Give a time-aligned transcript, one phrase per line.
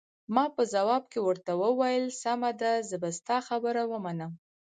[0.35, 4.31] ما په ځواب کې ورته وویل: سمه ده، زه به ستا خبره ومنم.